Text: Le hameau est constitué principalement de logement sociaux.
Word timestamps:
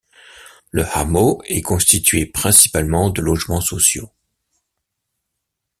Le 0.71 0.83
hameau 0.97 1.43
est 1.45 1.61
constitué 1.61 2.25
principalement 2.25 3.11
de 3.11 3.21
logement 3.21 3.61
sociaux. 3.61 4.11